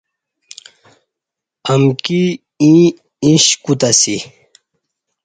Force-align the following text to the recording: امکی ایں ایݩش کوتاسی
امکی 1.71 2.23
ایں 2.61 2.83
ایݩش 3.23 3.45
کوتاسی 3.63 4.17